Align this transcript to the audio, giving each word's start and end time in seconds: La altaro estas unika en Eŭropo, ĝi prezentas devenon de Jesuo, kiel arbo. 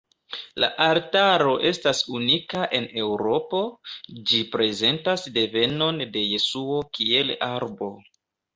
La 0.61 0.67
altaro 0.85 1.51
estas 1.71 2.01
unika 2.19 2.63
en 2.79 2.87
Eŭropo, 3.03 3.61
ĝi 4.31 4.41
prezentas 4.57 5.29
devenon 5.39 6.05
de 6.17 6.27
Jesuo, 6.33 6.83
kiel 7.01 7.35
arbo. 7.53 7.95